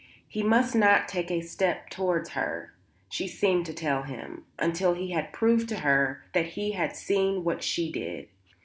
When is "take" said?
1.07-1.29